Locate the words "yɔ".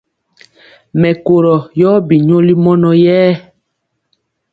1.79-1.89